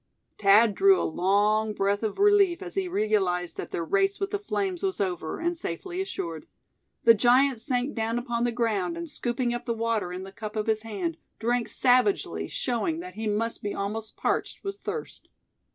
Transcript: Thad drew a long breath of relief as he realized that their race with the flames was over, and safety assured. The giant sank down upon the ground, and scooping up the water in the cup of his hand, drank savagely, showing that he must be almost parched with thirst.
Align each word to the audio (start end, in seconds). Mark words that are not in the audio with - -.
Thad 0.39 0.73
drew 0.73 0.99
a 0.99 1.03
long 1.05 1.73
breath 1.75 2.01
of 2.01 2.17
relief 2.17 2.63
as 2.63 2.73
he 2.73 2.87
realized 2.87 3.55
that 3.57 3.69
their 3.69 3.85
race 3.85 4.19
with 4.19 4.31
the 4.31 4.39
flames 4.39 4.81
was 4.81 4.99
over, 4.99 5.39
and 5.39 5.55
safety 5.55 6.01
assured. 6.01 6.47
The 7.03 7.13
giant 7.13 7.61
sank 7.61 7.93
down 7.93 8.17
upon 8.17 8.43
the 8.43 8.51
ground, 8.51 8.97
and 8.97 9.07
scooping 9.07 9.53
up 9.53 9.65
the 9.65 9.75
water 9.75 10.11
in 10.11 10.23
the 10.23 10.31
cup 10.31 10.55
of 10.55 10.65
his 10.65 10.81
hand, 10.81 11.17
drank 11.37 11.67
savagely, 11.67 12.47
showing 12.47 12.99
that 13.01 13.13
he 13.13 13.27
must 13.27 13.61
be 13.61 13.75
almost 13.75 14.17
parched 14.17 14.63
with 14.63 14.77
thirst. 14.79 15.29